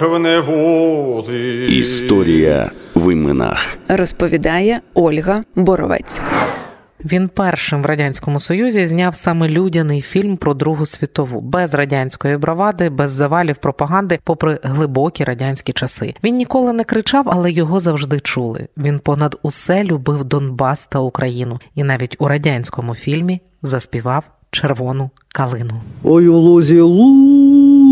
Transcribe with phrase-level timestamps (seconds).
[0.03, 1.67] в неволі.
[1.79, 3.67] Історія в іменах.
[3.89, 6.21] розповідає Ольга Боровець.
[7.13, 12.91] Він першим в радянському союзі зняв саме людяний фільм про Другу світову, без радянської бравади,
[12.91, 16.15] без завалів пропаганди, попри глибокі радянські часи.
[16.25, 18.69] Він ніколи не кричав, але його завжди чули.
[18.77, 25.81] Він понад усе любив Донбас та Україну, і навіть у радянському фільмі заспівав червону калину.
[26.03, 27.83] Ой, у лузі лузі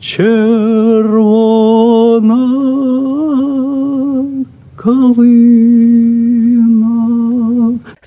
[0.00, 0.34] червона
[4.76, 5.43] калина.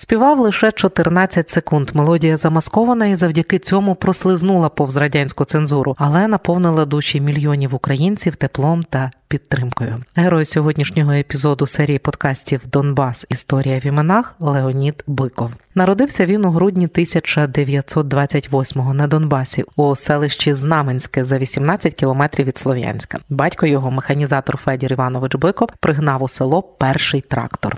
[0.07, 1.91] Співав лише 14 секунд.
[1.93, 8.83] Мелодія замаскована і завдяки цьому прослизнула повз радянську цензуру, але наповнила душі мільйонів українців теплом
[8.83, 10.03] та підтримкою.
[10.15, 13.25] Герой сьогоднішнього епізоду серії подкастів Донбас.
[13.29, 15.51] Історія в іменах Леонід Биков.
[15.75, 23.19] Народився він у грудні 1928-го на Донбасі у селищі Знаменське за 18 кілометрів від Слов'янська.
[23.29, 27.77] Батько його, механізатор Федір Іванович Биков, пригнав у село перший трактор.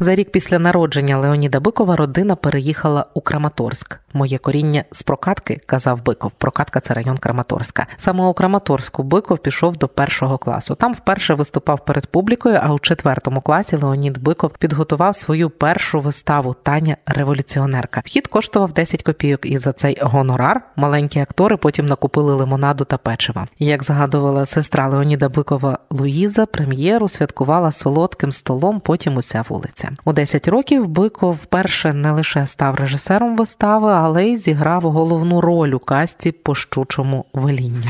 [0.00, 4.00] За рік після народження Леоніда Бикова родина переїхала у Краматорськ.
[4.16, 6.32] Моє коріння з прокатки, казав Биков.
[6.32, 7.86] Прокатка це район Краматорська.
[7.96, 10.74] Саме у Краматорську Биков пішов до першого класу.
[10.74, 12.60] Там вперше виступав перед публікою.
[12.62, 18.02] А у четвертому класі Леонід Биков підготував свою першу виставу Таня революціонерка.
[18.04, 23.46] Вхід коштував 10 копійок, і за цей гонорар маленькі актори потім накупили лимонаду та печива.
[23.58, 28.80] Як згадувала сестра Леоніда Бикова Луїза, прем'єру святкувала солодким столом.
[28.80, 29.90] Потім уся вулиця.
[30.04, 35.78] У 10 років Биков вперше не лише став режисером вистави, але зіграв головну роль у
[35.78, 37.88] касті по щучому велінню.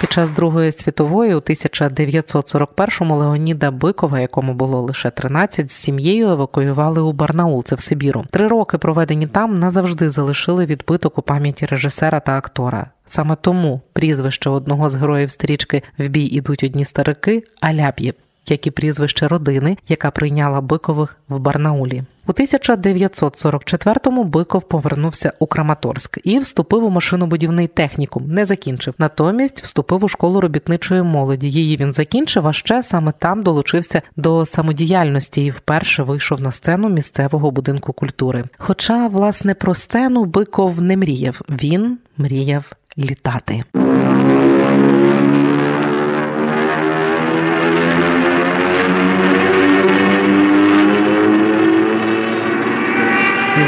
[0.00, 7.00] Під час Другої світової у 1941-му Леоніда Бикова, якому було лише 13, з сім'єю евакуювали
[7.00, 8.24] у Барнаул, це в Сибіру.
[8.30, 12.90] Три роки проведені там назавжди залишили відбиток у пам'яті режисера та актора.
[13.06, 18.14] Саме тому прізвище одного з героїв стрічки В бій ідуть одні старики Аляп'єв,
[18.48, 22.04] як і прізвище родини, яка прийняла Бикових в Барнаулі.
[22.26, 28.30] У 1944-му Биков повернувся у Краматорськ і вступив у машинобудівний технікум.
[28.30, 28.94] Не закінчив.
[28.98, 31.48] Натомість вступив у школу робітничої молоді.
[31.50, 36.88] Її він закінчив, а ще саме там долучився до самодіяльності і вперше вийшов на сцену
[36.88, 38.44] місцевого будинку культури.
[38.58, 41.40] Хоча, власне, про сцену Биков не мріяв.
[41.48, 43.64] Він мріяв літати.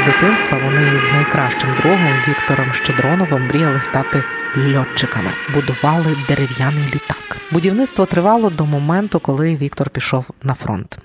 [0.05, 4.23] Дитинства вони з найкращим другом Віктором Щедроновим мріяли стати
[4.57, 7.37] льотчиками, будували дерев'яний літак.
[7.51, 10.97] Будівництво тривало до моменту, коли Віктор пішов на фронт.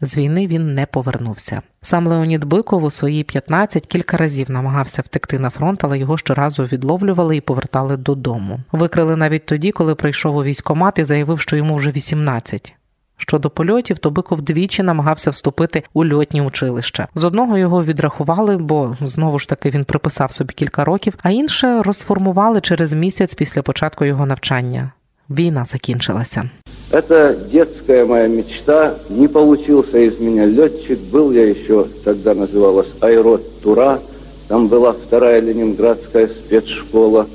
[0.00, 1.62] З війни він не повернувся.
[1.82, 6.62] Сам Леонід Биков у свої 15 кілька разів намагався втекти на фронт, але його щоразу
[6.62, 8.60] відловлювали і повертали додому.
[8.72, 12.74] Викрили навіть тоді, коли прийшов у військкомат і заявив, що йому вже 18.
[13.17, 17.07] Щодо польотів, то Биков двічі намагався вступити у льотні училища.
[17.15, 21.81] З одного його відрахували, бо знову ж таки він приписав собі кілька років, а інше
[21.81, 24.91] розформували через місяць після початку його навчання.
[25.29, 26.49] Війна закінчилася.
[26.91, 28.95] Это детская моя мечта.
[29.09, 30.99] Не получился из меня летчик.
[31.11, 33.99] Был я еще, тогда называлась Айрот Тура.
[34.47, 37.25] Там была вторая ленинградская спецшкола.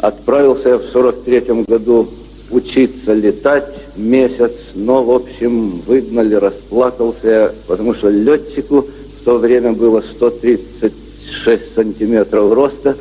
[0.00, 2.08] Отправился я в 43 году
[2.50, 8.87] учиться летать Месяц, но, в общем, выгнали, расплакался потому что летчику
[9.21, 12.97] в то время было 136 сантиметров роста.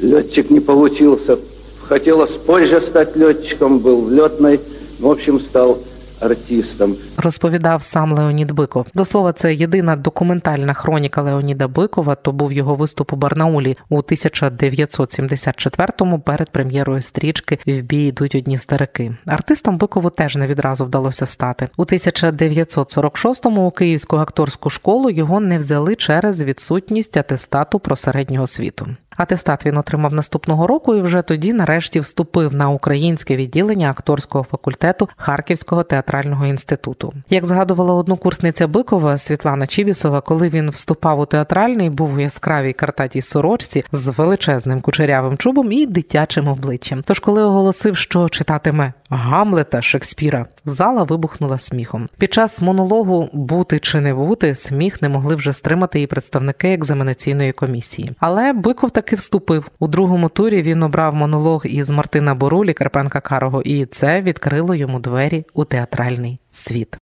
[0.00, 1.38] Летчик не получился.
[1.82, 4.60] Хотелось позже стать летчиком, был в летной,
[4.98, 5.78] в общем, стал
[6.20, 6.96] артистом.
[7.16, 8.86] Розповідав сам Леонід Биков.
[8.94, 12.14] До слова, це єдина документальна хроніка Леоніда Бикова.
[12.14, 18.58] То був його виступ у Барнаулі у 1974-му перед прем'єрою стрічки В бій йдуть одні
[18.58, 19.16] старики.
[19.26, 21.68] Артистом Бикову теж не відразу вдалося стати.
[21.76, 28.86] У 1946-му у Київську акторську школу його не взяли через відсутність атестату про середню освіту.
[29.16, 35.08] Атестат він отримав наступного року і вже тоді, нарешті, вступив на українське відділення акторського факультету
[35.16, 37.12] Харківського театрального інституту.
[37.30, 43.22] Як згадувала однокурсниця Бикова Світлана Чібісова, коли він вступав у театральний, був у яскравій картатій
[43.22, 47.02] сорочці з величезним кучерявим чубом і дитячим обличчям.
[47.06, 50.46] Тож, коли оголосив, що читатиме Гамлета Шекспіра.
[50.64, 52.08] Зала вибухнула сміхом.
[52.18, 57.52] Під час монологу бути чи не бути сміх не могли вже стримати і представники екзаменаційної
[57.52, 58.12] комісії.
[58.20, 60.62] Але Биков таки вступив у другому турі.
[60.62, 66.38] Він обрав монолог із Мартина Борулі, Карпенка Карого, і це відкрило йому двері у театральний
[66.50, 66.96] світ.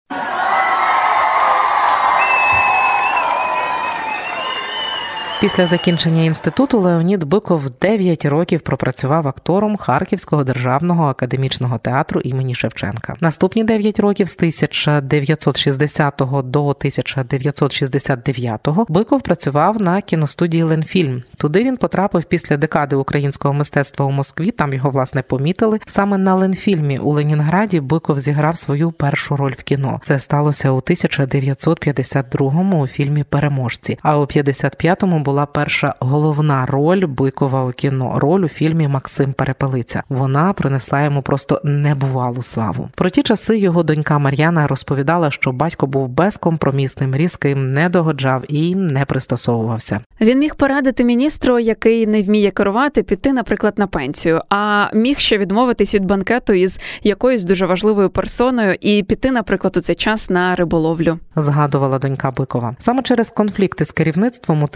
[5.44, 13.14] Після закінчення інституту Леонід Биков 9 років пропрацював актором Харківського державного академічного театру імені Шевченка.
[13.20, 21.22] Наступні 9 років з 1960 до 1969 Биков працював на кіностудії Ленфільм.
[21.38, 24.50] Туди він потрапив після декади українського мистецтва у Москві.
[24.50, 25.80] Там його власне помітили.
[25.86, 30.00] Саме на Ленфільмі у Ленінграді Биков зіграв свою першу роль в кіно.
[30.04, 33.98] Це сталося у 1952-му у фільмі Переможці.
[34.02, 38.18] А у 55-му була перша головна роль Бикова у кіно.
[38.18, 40.02] Роль у фільмі Максим Перепелиця.
[40.08, 42.88] Вона принесла йому просто небувалу славу.
[42.94, 48.74] Про ті часи його донька Мар'яна розповідала, що батько був безкомпромісним, різким, не догоджав і
[48.74, 50.00] не пристосовувався.
[50.20, 55.38] Він міг порадити міністру, який не вміє керувати, піти, наприклад, на пенсію, а міг ще
[55.38, 60.54] відмовитись від банкету із якоюсь дуже важливою персоною і піти, наприклад, у цей час на
[60.54, 61.18] риболовлю.
[61.36, 62.76] Згадувала донька Бикова.
[62.78, 64.68] Саме через конфлікти з керівництвом у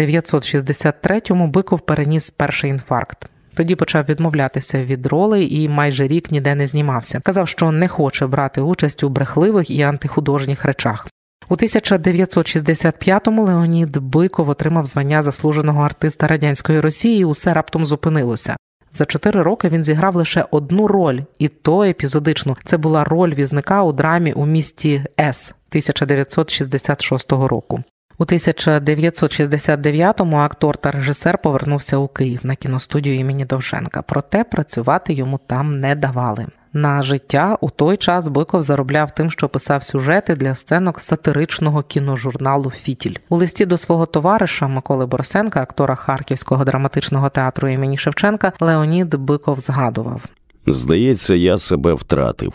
[0.00, 3.30] 1963-му Биков переніс перший інфаркт.
[3.54, 7.20] Тоді почав відмовлятися від ролей і майже рік ніде не знімався.
[7.20, 11.06] Казав, що не хоче брати участь у брехливих і антихудожніх речах.
[11.48, 17.20] У 1965-му Леонід Биков отримав звання заслуженого артиста радянської Росії.
[17.20, 18.56] і Усе раптом зупинилося.
[18.92, 22.56] За чотири роки він зіграв лише одну роль, і то епізодичну.
[22.64, 27.82] Це була роль візника у драмі у місті С 1966 року.
[28.20, 34.02] У 1969-му актор та режисер повернувся у Київ на кіностудію імені Довженка.
[34.02, 36.46] Проте працювати йому там не давали.
[36.72, 42.70] На життя у той час Биков заробляв тим, що писав сюжети для сценок сатиричного кіножурналу
[42.70, 49.14] Фітіль у листі до свого товариша Миколи Борисенка, актора Харківського драматичного театру імені Шевченка, Леонід
[49.14, 50.24] Биков згадував:
[50.66, 52.52] Здається, я себе втратив.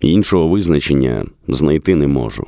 [0.00, 2.46] Іншого визначення знайти не можу.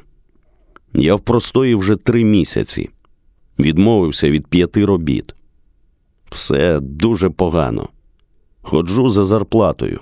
[0.94, 2.90] Я в простої вже три місяці.
[3.58, 5.34] Відмовився від п'яти робіт.
[6.30, 7.88] Все дуже погано.
[8.62, 10.00] Ходжу за зарплатою.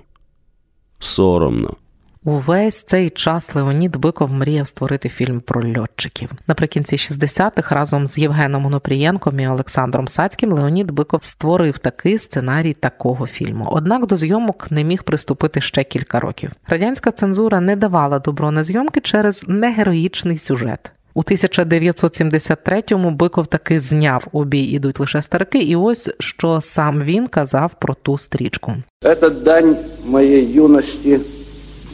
[0.98, 1.76] Соромно.
[2.24, 6.30] Увесь цей час Леонід Биков мріяв створити фільм про льотчиків.
[6.46, 13.26] Наприкінці 60-х разом з Євгеном Онопрієнком і Олександром Сацьким Леонід Биков створив такий сценарій такого
[13.26, 13.68] фільму.
[13.72, 16.50] Однак до зйомок не міг приступити ще кілька років.
[16.66, 20.92] Радянська цензура не давала добро на зйомки через негероїчний сюжет.
[21.14, 27.26] У 1973-му Биков таки зняв у бій ідуть лише старики, і ось що сам він
[27.26, 28.74] казав про ту стрічку.
[29.02, 29.76] Это дань
[30.06, 31.20] моей юности,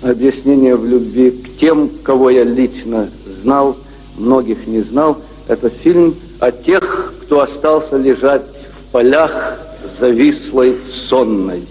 [0.05, 3.09] объяснение в любви к тем, кого я лично
[3.43, 3.77] знал,
[4.17, 5.19] многих не знал.
[5.49, 9.59] Это фильм о тех, кто остался лежать в полях
[9.99, 10.77] завислой
[11.09, 11.63] сонной,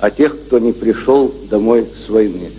[0.00, 2.50] о тех, кто не пришел домой с войны.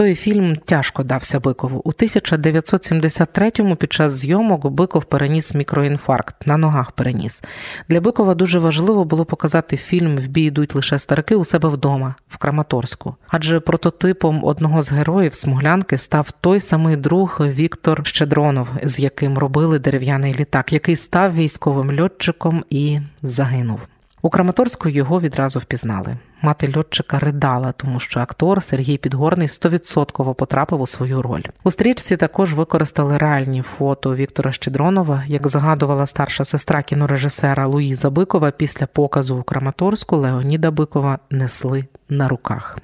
[0.00, 1.82] Той фільм тяжко дався Бикову.
[1.84, 7.44] У 1973-му під час зйомок Биков переніс мікроінфаркт, на ногах переніс.
[7.88, 12.14] Для Бикова дуже важливо було показати фільм В бій йдуть лише старики у себе вдома,
[12.28, 13.14] в Краматорську.
[13.28, 19.78] Адже прототипом одного з героїв смуглянки став той самий друг Віктор Щедронов, з яким робили
[19.78, 23.80] дерев'яний літак, який став військовим льотчиком і загинув.
[24.22, 26.16] У Краматорську його відразу впізнали.
[26.42, 31.42] Мати льотчика ридала, тому що актор Сергій Підгорний стовідсотково потрапив у свою роль.
[31.64, 38.50] У стрічці також використали реальні фото Віктора Щедронова, як згадувала старша сестра кінорежисера Луїза Бикова.
[38.50, 42.78] Після показу у Краматорську Леоніда Бикова несли на руках.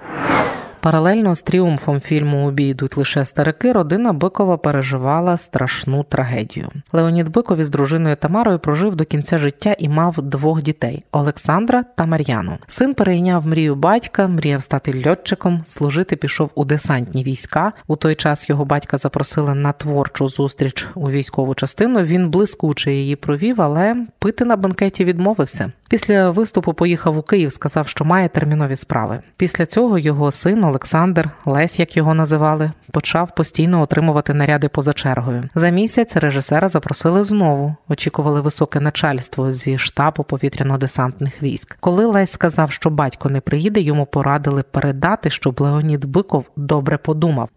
[0.87, 3.73] Паралельно з тріумфом фільму Убій йдуть лише старики.
[3.73, 6.69] Родина Бикова переживала страшну трагедію.
[6.93, 12.07] Леонід Биков із дружиною Тамарою прожив до кінця життя і мав двох дітей Олександра та
[12.07, 12.59] Мар'яну.
[12.69, 15.64] Син перейняв мрію батька, мріяв стати льотчиком.
[15.66, 17.73] Служити пішов у десантні війська.
[17.87, 22.02] У той час його батька запросили на творчу зустріч у військову частину.
[22.02, 25.73] Він блискуче її провів, але пити на банкеті відмовився.
[25.88, 29.21] Після виступу поїхав у Київ, сказав, що має термінові справи.
[29.37, 35.49] Після цього його син Олександр, Лесь, як його називали, почав постійно отримувати наряди поза чергою.
[35.55, 37.76] За місяць режисера запросили знову.
[37.88, 41.76] Очікували високе начальство зі штабу повітряно-десантних військ.
[41.81, 47.49] Коли Лесь сказав, що батько не приїде, йому порадили передати, щоб Леонід Биков добре подумав.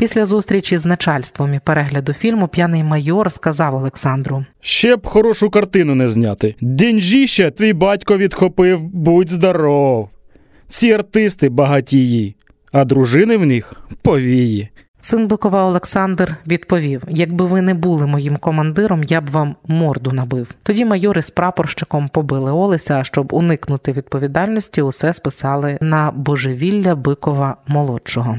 [0.00, 5.94] Після зустрічі з начальством і перегляду фільму п'яний майор сказав Олександру: Ще б хорошу картину
[5.94, 6.54] не зняти.
[6.60, 10.08] Деньжіще твій батько відхопив, будь здоров.
[10.68, 12.36] Ці артисти багатії,
[12.72, 14.68] а дружини в них повії.
[15.00, 20.48] Син Бикова Олександр відповів: якби ви не були моїм командиром, я б вам морду набив.
[20.62, 27.56] Тоді майори з прапорщиком побили Олеся, а щоб уникнути відповідальності, усе списали на божевілля Бикова
[27.66, 28.36] молодшого.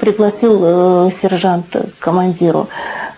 [0.00, 2.68] Пригласил э, сержант командиру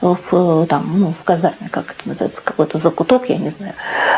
[0.02, 3.74] в, э, там, ну, в казарме, как это называется, какой-то закуток, я не знаю.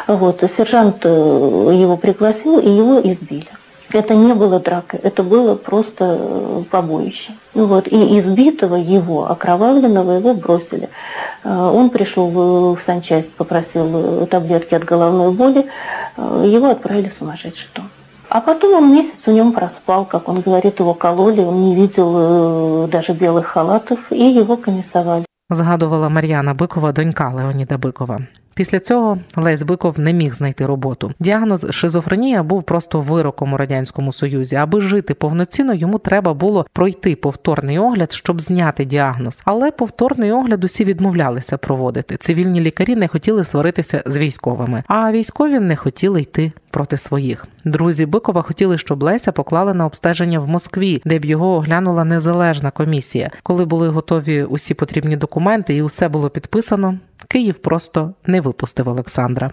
[0.08, 3.46] Вот, сержант э, его пригласил, и его избили.
[3.92, 7.34] Это не было дракой, это было просто э, побоище.
[7.52, 10.88] Ну вот, и избитого его, окровавленного, его бросили.
[11.44, 12.30] Он пришел
[12.74, 15.66] в санчасть, попросил таблетки от головной боли,
[16.16, 17.90] его отправили в сумасшедший дом.
[18.34, 22.14] А потом он месяц в нем проспал, как он говорит, его кололи, он не видел
[22.16, 25.24] э, даже белых халатов, и его комиссовали.
[25.50, 28.18] Згадувала Мар'яна Бикова, донька Леоніда Бикова.
[28.54, 31.12] Після цього Лесь Биков не міг знайти роботу.
[31.20, 34.56] Діагноз шизофренія був просто вироком у радянському союзі.
[34.56, 39.42] Аби жити повноцінно, йому треба було пройти повторний огляд, щоб зняти діагноз.
[39.44, 42.16] Але повторний огляд усі відмовлялися проводити.
[42.16, 47.46] Цивільні лікарі не хотіли сваритися з військовими, а військові не хотіли йти проти своїх.
[47.64, 52.70] Друзі Бикова хотіли, щоб Леся поклали на обстеження в Москві, де б його оглянула незалежна
[52.70, 53.30] комісія.
[53.42, 59.50] Коли були готові усі потрібні документи і усе було підписано, Київ просто не випустив Олександра.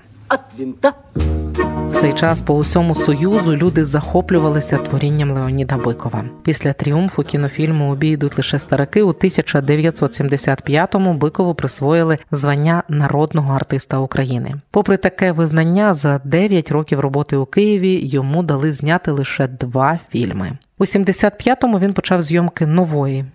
[1.91, 6.23] В цей час по усьому союзу люди захоплювалися творінням Леоніда Бикова.
[6.43, 14.55] Після тріумфу кінофільму «Убій йдуть лише старики у 1975-му Бикову присвоїли звання народного артиста України.
[14.71, 20.57] Попри таке визнання, за 9 років роботи у Києві йому дали зняти лише два фільми.
[20.77, 23.25] У 75-му він почав зйомки нової,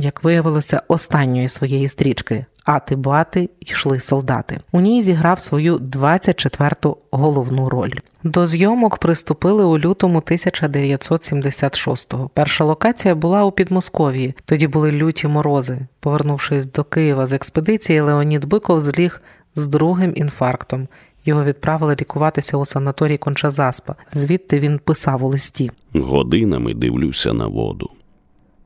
[0.00, 2.44] як виявилося, останньої своєї стрічки.
[2.64, 4.60] Ати бати йшли солдати.
[4.72, 7.92] У ній зіграв свою 24-ту головну роль.
[8.22, 12.30] До зйомок приступили у лютому 1976-го.
[12.34, 14.34] Перша локація була у Підмосков'ї.
[14.44, 15.78] Тоді були люті морози.
[16.00, 19.22] Повернувшись до Києва з експедиції, Леонід Биков зліг
[19.54, 20.88] з другим інфарктом.
[21.24, 23.94] Його відправили лікуватися у санаторій Кончазаспа.
[24.12, 25.70] Звідти він писав у листі.
[25.94, 27.90] Годинами дивлюся на воду.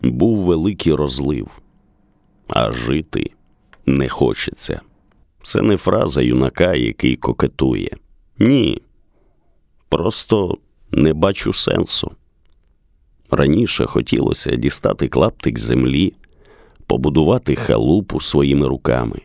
[0.05, 1.49] Був великий розлив,
[2.49, 3.31] а жити
[3.87, 4.81] не хочеться.
[5.43, 7.91] Це не фраза юнака, який кокетує.
[8.39, 8.83] Ні.
[9.89, 10.59] Просто
[10.91, 12.11] не бачу сенсу.
[13.31, 16.15] Раніше хотілося дістати клаптик землі,
[16.87, 19.21] побудувати халупу своїми руками,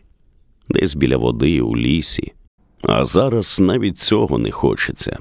[0.68, 2.32] десь біля води, у лісі.
[2.82, 5.18] А зараз навіть цього не хочеться.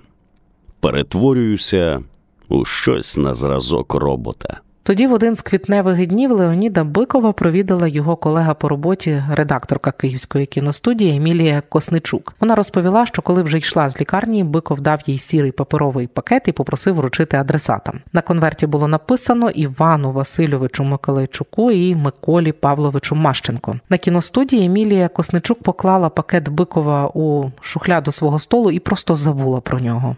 [0.80, 2.04] Перетворююся
[2.48, 4.62] у щось на зразок робота.
[4.90, 10.46] Тоді в один з квітневих днів Леоніда Бикова провідала його колега по роботі, редакторка Київської
[10.46, 12.34] кіностудії Емілія Косничук.
[12.40, 16.52] Вона розповіла, що коли вже йшла з лікарні, Биков дав їй сірий паперовий пакет і
[16.52, 18.00] попросив вручити адресатам.
[18.14, 23.80] На конверті було написано Івану Васильовичу Миколайчуку і Миколі Павловичу Мащенко.
[23.90, 29.80] На кіностудії Емілія Косничук поклала пакет Бикова у шухляду свого столу і просто забула про
[29.80, 30.16] нього.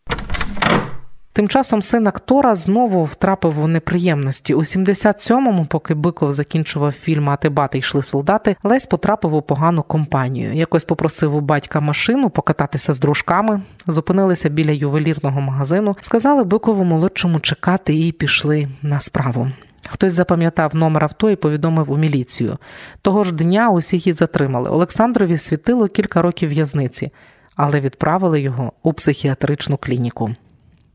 [1.33, 4.53] Тим часом син актора знову втрапив у неприємності.
[4.53, 10.53] У 77-му, поки Биков закінчував фільм «Ати бати йшли солдати, Лесь потрапив у погану компанію.
[10.53, 17.39] Якось попросив у батька машину покататися з дружками, зупинилися біля ювелірного магазину, сказали Бикову молодшому
[17.39, 19.51] чекати і пішли на справу.
[19.89, 22.57] Хтось запам'ятав номер авто і повідомив у міліцію.
[23.01, 24.69] Того ж дня усіх і затримали.
[24.69, 27.11] Олександрові світило кілька років в'язниці,
[27.55, 30.35] але відправили його у психіатричну клініку.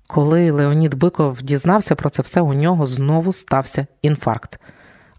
[0.07, 4.61] Коли Леонід Биков дізнався про це все, у нього знову стався інфаркт.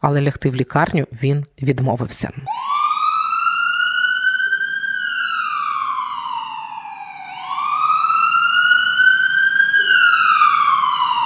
[0.01, 2.31] Але лягти в лікарню він відмовився.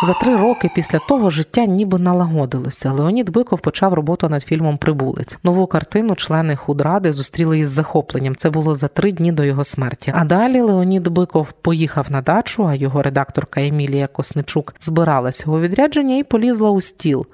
[0.04, 2.92] За три роки після того життя ніби налагодилося.
[2.92, 5.38] Леонід Биков почав роботу над фільмом Прибулець.
[5.44, 8.36] Нову картину члени худради зустріли із захопленням.
[8.36, 10.14] Це було за три дні до його смерті.
[10.16, 16.18] А далі Леонід Биков поїхав на дачу, а його редакторка Емілія Косничук збиралася у відрядження
[16.18, 17.26] і полізла у стіл.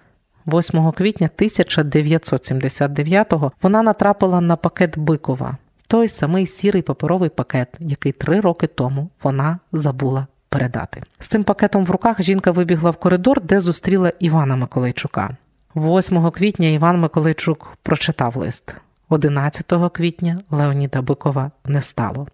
[0.48, 5.58] 8 квітня 1979-го вона натрапила на пакет Бикова,
[5.88, 11.02] той самий сірий паперовий пакет, який три роки тому вона забула передати.
[11.20, 15.38] З цим пакетом в руках жінка вибігла в коридор, де зустріла Івана Миколайчука.
[15.76, 18.76] 8 квітня Іван Миколайчук прочитав лист.
[19.10, 22.28] 11 квітня Леоніда Бикова не стало.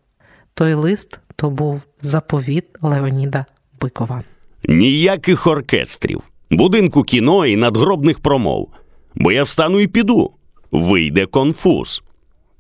[0.54, 3.46] Той лист то був заповіт Леоніда
[3.82, 4.24] Бикова.
[4.68, 8.70] Ніяких оркестрів, будинку кіно і надгробних промов.
[9.16, 10.32] Бо я встану і піду.
[10.72, 12.04] Вийде конфуз.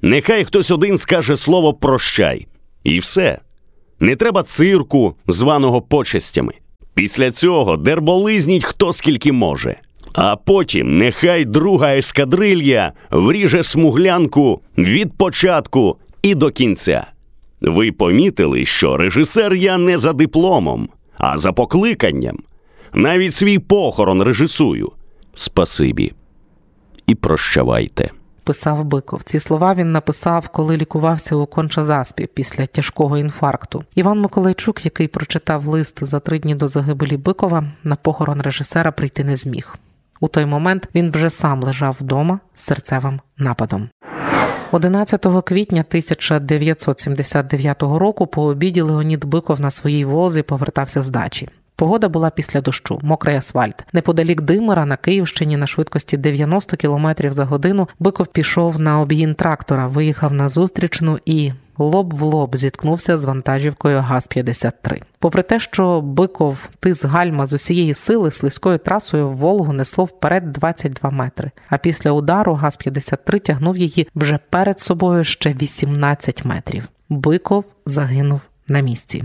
[0.01, 2.47] Нехай хтось один скаже слово прощай.
[2.83, 3.39] І все.
[4.03, 6.53] Не треба цирку, званого почестями.
[6.93, 9.75] Після цього дерболизніть хто скільки може.
[10.13, 17.07] А потім нехай друга ескадрилья вріже смуглянку від початку і до кінця.
[17.61, 22.37] Ви помітили, що режисер я не за дипломом, а за покликанням.
[22.93, 24.91] Навіть свій похорон режисую.
[25.35, 26.13] Спасибі.
[27.07, 28.11] І прощавайте.
[28.43, 29.23] Писав Биков.
[29.23, 33.83] Ці слова він написав, коли лікувався у Кончазаспі після тяжкого інфаркту.
[33.95, 39.23] Іван Миколайчук, який прочитав лист за три дні до загибелі Бикова, на похорон режисера прийти
[39.23, 39.75] не зміг.
[40.19, 43.89] У той момент він вже сам лежав вдома з серцевим нападом.
[44.71, 51.49] 11 квітня 1979 року по обіді Леонід Биков на своїй возі повертався з дачі.
[51.75, 53.85] Погода була після дощу, мокрий асфальт.
[53.93, 59.87] Неподалік Димира на Київщині на швидкості 90 км за годину Биков пішов на обгін трактора,
[59.87, 65.01] виїхав на зустрічну і лоб в лоб зіткнувся з вантажівкою ГАЗ-53.
[65.19, 70.51] Попри те, що Биков тис гальма з усієї сили слизькою трасою в Волгу несло вперед
[70.51, 71.51] 22 метри.
[71.69, 76.89] А після удару ГАЗ-53 тягнув її вже перед собою ще 18 метрів.
[77.09, 79.23] Биков загинув на місці.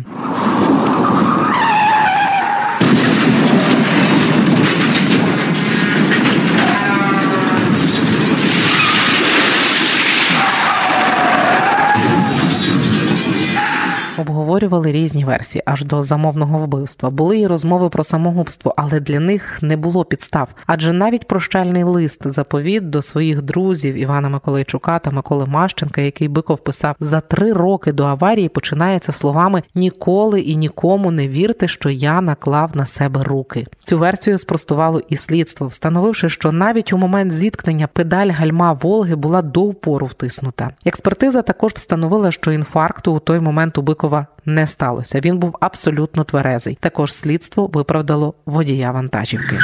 [14.19, 17.11] Обговорювали різні версії аж до замовного вбивства.
[17.11, 20.49] Були і розмови про самогубство, але для них не було підстав.
[20.67, 26.59] Адже навіть прощальний лист заповіт до своїх друзів Івана Миколайчука та Миколи Мащенка, який Биков
[26.59, 32.21] писав за три роки до аварії, починається словами Ніколи і нікому не вірте, що я
[32.21, 33.67] наклав на себе руки.
[33.85, 39.43] Цю версію спростувало і слідство, встановивши, що навіть у момент зіткнення педаль гальма Волги була
[39.43, 40.71] до упору втиснута.
[40.85, 44.08] Експертиза також встановила, що інфаркту у той момент у Бикова
[44.45, 45.21] не сталося.
[45.21, 46.79] Він був абсолютно тверезий.
[46.81, 49.59] Також слідство виправдало водія вантажівки.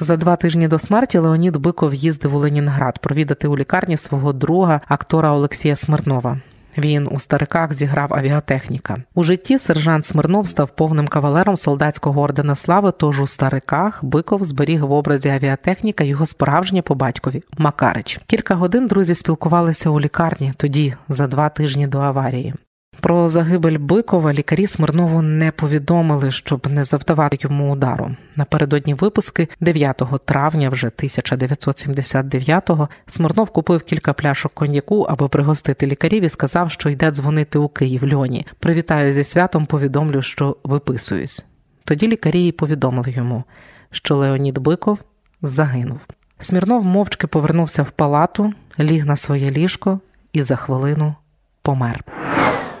[0.00, 4.80] За два тижні до смерті Леонід Биков їздив у Ленінград провідати у лікарні свого друга,
[4.88, 6.40] актора Олексія Смирнова.
[6.78, 8.96] Він у стариках зіграв авіатехніка.
[9.14, 12.92] У житті сержант Смирнов став повним кавалером солдатського ордена слави.
[12.98, 18.20] Тож у стариках Биков зберіг в образі авіатехніка його справжнє по батькові Макарич.
[18.26, 22.54] Кілька годин друзі спілкувалися у лікарні тоді, за два тижні до аварії.
[23.00, 28.16] Про загибель Бикова лікарі Смирнову не повідомили, щоб не завдавати йому удару.
[28.36, 36.28] Напередодні випуски 9 травня, вже 1979-го, Смирнов купив кілька пляшок коньяку, аби пригостити лікарів і
[36.28, 38.46] сказав, що йде дзвонити у Київ льоні.
[38.58, 41.44] Привітаю зі святом, повідомлю, що виписуюсь.
[41.84, 43.44] Тоді лікарі повідомили йому,
[43.90, 44.98] що Леонід Биков
[45.42, 46.00] загинув.
[46.38, 50.00] Смірнов мовчки повернувся в палату, ліг на своє ліжко
[50.32, 51.14] і за хвилину
[51.62, 52.04] помер.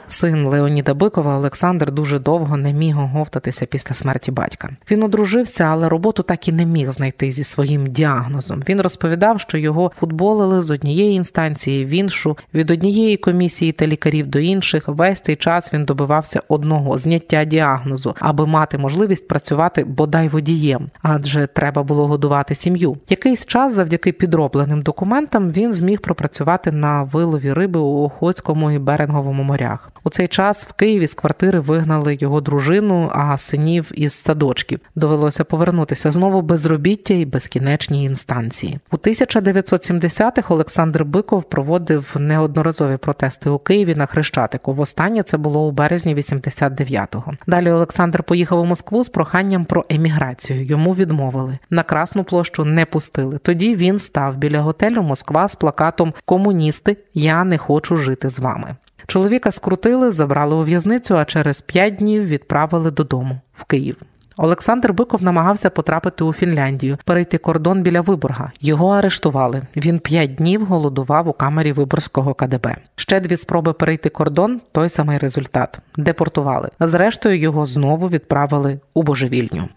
[0.08, 4.70] Син Леоніда Бикова Олександр дуже довго не міг оговтатися після смерті батька.
[4.90, 8.62] Він одружився, але роботу так і не міг знайти зі своїм діагнозом.
[8.68, 14.26] Він розповідав, що його футболили з однієї інстанції в іншу, від однієї комісії та лікарів
[14.26, 14.84] до інших.
[14.86, 21.46] Весь цей час він добивався одного зняття діагнозу, аби мати можливість працювати бодай водієм, адже
[21.46, 22.96] треба було годувати сім'ю.
[23.08, 29.42] Якийсь час, завдяки підробленим документам, він зміг пропрацювати на вилові риби у Охотському і Беринговому
[29.42, 29.90] морях.
[30.06, 34.80] У цей час в Києві з квартири вигнали його дружину, а синів із садочків.
[34.94, 38.78] Довелося повернутися знову безробіття і безкінечні інстанції.
[38.90, 44.72] У 1970-х Олександр Биков проводив неодноразові протести у Києві на Хрещатику.
[44.72, 47.32] Востаннє це було у березні 89-го.
[47.46, 50.64] Далі Олександр поїхав у Москву з проханням про еміграцію.
[50.64, 53.38] Йому відмовили на Красну площу не пустили.
[53.42, 58.76] Тоді він став біля готелю Москва з плакатом Комуністи, я не хочу жити з вами.
[59.06, 63.96] Чоловіка скрутили, забрали у в'язницю, а через п'ять днів відправили додому в Київ.
[64.38, 68.52] Олександр Биков намагався потрапити у Фінляндію, перейти кордон біля Виборга.
[68.60, 69.62] Його арештували.
[69.76, 72.76] Він п'ять днів голодував у камері Виборського КДБ.
[72.96, 76.68] Ще дві спроби перейти кордон той самий результат депортували.
[76.80, 79.68] Зрештою, його знову відправили у божевільню.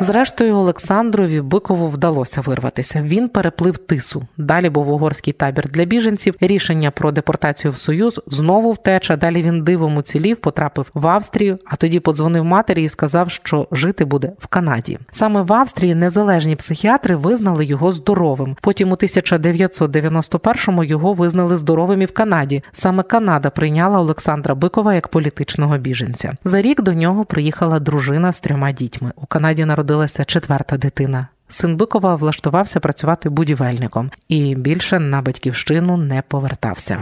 [0.00, 3.02] Зрештою, Олександрові Бикову вдалося вирватися.
[3.02, 4.22] Він переплив тису.
[4.36, 6.34] Далі був угорський табір для біженців.
[6.40, 9.16] Рішення про депортацію в Союз знову втеча.
[9.16, 14.04] Далі він дивом уцілів, потрапив в Австрію, а тоді подзвонив матері і сказав, що жити
[14.04, 14.98] буде в Канаді.
[15.10, 18.56] Саме в Австрії незалежні психіатри визнали його здоровим.
[18.60, 22.62] Потім у 1991-му його визнали здоровим і в Канаді.
[22.72, 26.32] Саме Канада прийняла Олександра Бикова як політичного біженця.
[26.44, 29.12] За рік до нього приїхала дружина з трьома дітьми.
[29.16, 31.28] У Канаді народилася четверта дитина.
[31.48, 36.98] Син Бикова влаштувався працювати будівельником і більше на батьківщину не повертався.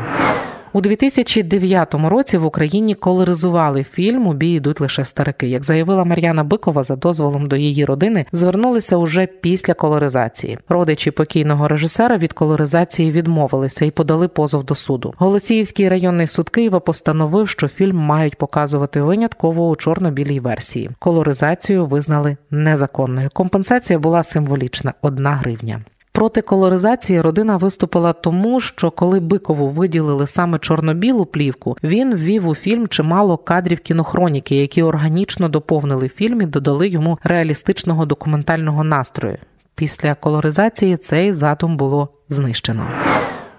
[0.77, 5.49] У 2009 році в Україні колоризували фільм У йдуть лише старики.
[5.49, 10.59] Як заявила Мар'яна Бикова, за дозволом до її родини звернулися уже після колоризації.
[10.69, 15.15] Родичі покійного режисера від колоризації відмовилися і подали позов до суду.
[15.19, 20.91] Голосіївський районний суд Києва постановив, що фільм мають показувати винятково у чорно-білій версії.
[20.99, 23.31] Колоризацію визнали незаконною.
[23.33, 25.81] Компенсація була символічна одна гривня.
[26.15, 32.55] Проти колоризації родина виступила тому, що коли Бикову виділили саме чорно-білу плівку, він ввів у
[32.55, 39.39] фільм чимало кадрів кінохроніки, які органічно доповнили фільм і додали йому реалістичного документального настрою.
[39.75, 42.89] Після колоризації цей задум було знищено.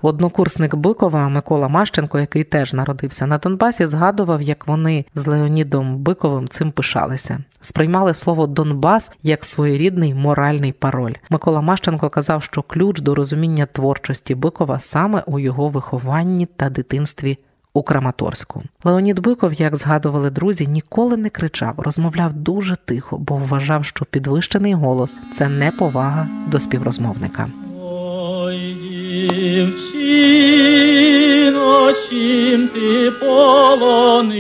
[0.02, 6.48] Однокурсник Бикова Микола Мащенко, який теж народився на Донбасі, згадував, як вони з Леонідом Биковим
[6.48, 7.40] цим пишалися.
[7.66, 11.14] Сприймали слово Донбас як своєрідний моральний пароль.
[11.30, 17.38] Микола Мащенко казав, що ключ до розуміння творчості Бикова саме у його вихованні та дитинстві.
[17.74, 23.86] У Краматорську Леонід Биков, як згадували друзі, ніколи не кричав, розмовляв дуже тихо, бо вважав,
[23.86, 27.48] що підвищений голос це не повага до співрозмовника.
[27.82, 28.78] Ой,
[29.34, 29.96] дівчино,
[32.10, 34.36] чим ти полонила,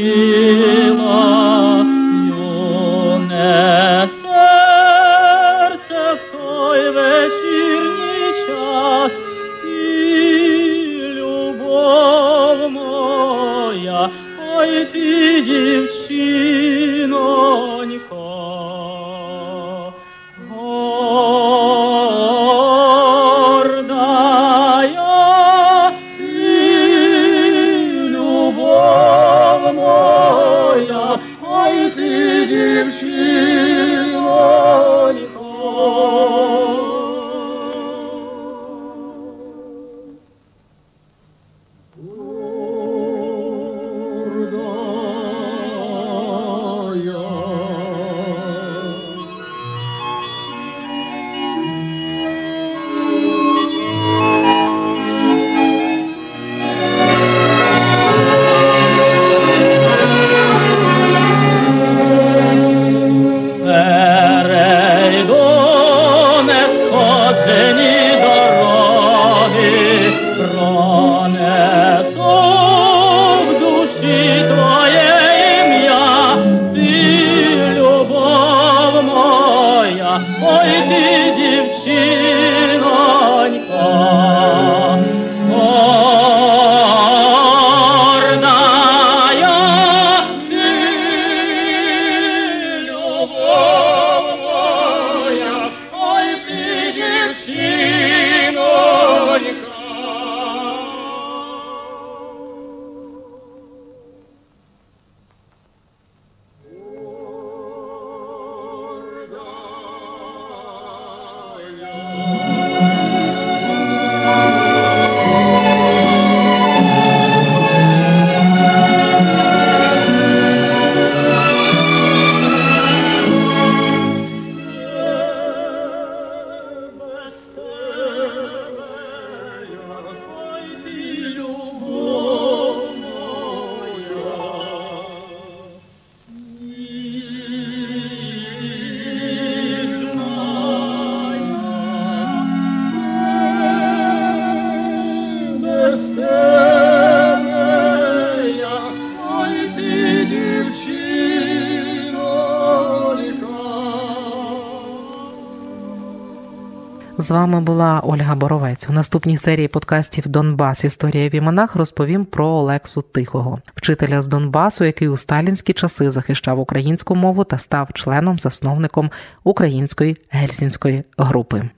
[157.26, 158.88] З вами була Ольга Боровець.
[158.90, 164.86] У наступній серії подкастів Донбас Історія в іменах розповім про Олексу Тихого, вчителя з Донбасу,
[164.86, 169.12] який у сталінські часи захищав українську мову та став членом засновником
[169.44, 171.70] Української гельсінської групи.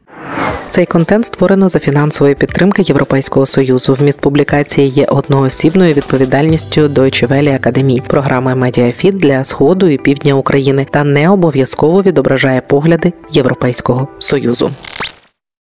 [0.70, 3.94] Цей контент створено за фінансової підтримки Європейського союзу.
[3.94, 10.88] Вміст публікації є одноосібною відповідальністю Deutsche Welle Академії, програми МедіаФіт для сходу і півдня України
[10.92, 14.72] та не обов'язково відображає погляди Європейського союзу.